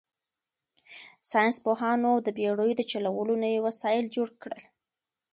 ساینس 1.29 1.57
پوهانو 1.65 2.11
د 2.25 2.27
بېړیو 2.37 2.77
د 2.77 2.81
چلولو 2.91 3.33
نوي 3.43 3.59
وسایل 3.67 4.05
جوړ 4.15 4.27
کړل. 4.41 4.61